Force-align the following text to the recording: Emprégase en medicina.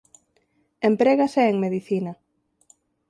Emprégase 0.89 1.41
en 1.51 1.57
medicina. 1.63 2.13